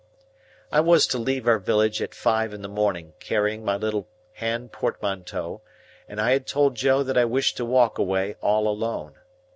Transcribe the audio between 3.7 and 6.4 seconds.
little hand portmanteau, and I